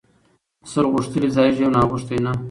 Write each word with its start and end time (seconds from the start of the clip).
ـ 0.35 0.71
سل 0.71 0.85
غوښتلي 0.93 1.29
ځايږي 1.35 1.61
يو 1.65 1.73
ناغښتى 1.75 2.17
نه. 2.25 2.31